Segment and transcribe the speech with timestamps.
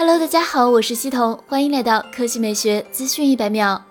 [0.00, 3.84] Hello，大家好，我是西彤，欢迎来到科技美学资讯一百秒。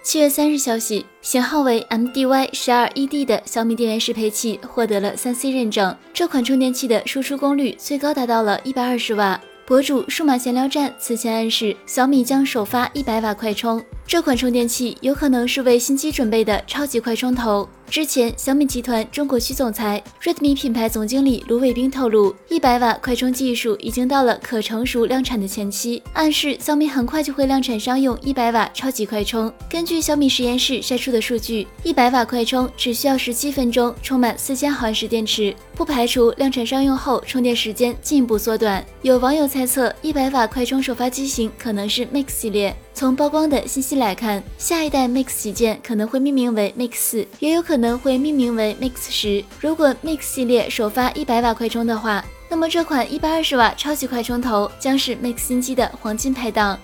[0.00, 5.92] 七月三日消息，型号为 MDY 十二 ED 的小米电源适配器获得了三 C 认证。
[6.14, 9.40] 这款充电器的输出功率最高达到了一百二十瓦。
[9.66, 13.82] 博主数码闲聊站此前暗示，小米将首发一百瓦快充。
[14.06, 17.68] 这款充电器有可能是为新机准备的超级快充头。
[17.88, 29.52] 之前，小米集团中国区总裁、Redmi 品牌总经理卢伟冰透露，一百瓦快充技术已经到了可成熟量产的前期，暗示小米很快就会量产商用一百瓦超级快充。
[29.68, 38.84] 根据小米实验室晒出的数据，一百瓦快充只需要十七分钟充满四千毫安时电池，不排除量产商用后充电时间进一步缩短。
[39.02, 42.76] 有网友猜测，一百瓦快充首发机型可能是 Mix 系列。
[42.92, 49.44] 从曝光的信息来看，下一代 Mix 旗舰可能会命名为 Mix 四，也有可能会命名为 Mix 十。
[49.60, 56.78] 如果 Mix 系列首发一百瓦快充的话，那么这款一百二十瓦超级快充头将是 Mix 新机的黄金拍档。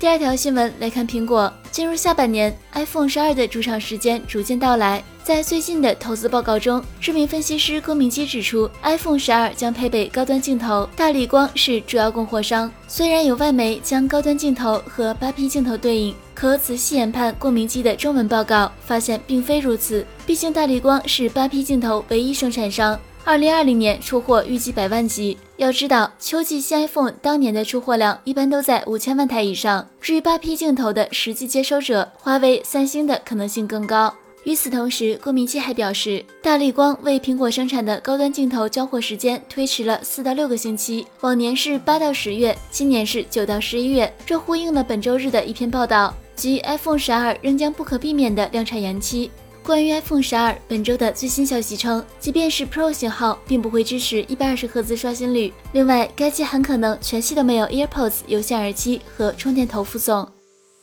[0.00, 5.02] 第二条新闻来看，苹果进入下半年，iPhone 十二的主场时间逐渐到来。
[5.24, 12.72] 在最近的投资报告中，知名分析师郭明基指出，iPhone 十二将配备高端镜头，大理光是主要供货商。
[12.86, 20.06] 虽然有外媒将高端镜头和八 P 镜头对应，可仔细研判郭明基的中文报告，发现并非如此。
[20.24, 22.98] 毕竟大理光是八 P 镜头唯一生产商。
[23.28, 25.36] 二零二零年出货预计百万级。
[25.58, 29.86] 要知道，秋季新 iPhone 当年的出货量一般都在五千万台以上。
[30.00, 34.14] 至于八 P 镜头的实际接收者，华为、三星的可能性更高。
[34.44, 44.10] 与此同时，郭明基还表示，大力光为苹果生产的高端镜头交货时间推迟了四到六个星期，往年是八到十月，今年是九到十一月。
[44.24, 49.30] 这呼应了本周日的一篇报道，即 iPhone 十二仍将不可避免的量产延期。
[49.68, 55.52] 关于 iPhone 十二，本周的最新消息称，即便是 Pro 型号，并不会支持一百二十赫兹刷新率。
[55.72, 60.26] 另外，该机很可能全系都没有 AirPods 有线耳机和充电头附送。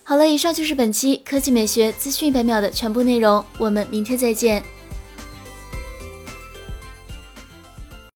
[0.04, 4.62] 好了，以上就是本期科技美学资讯一百秒的全部内容，我们明天再见。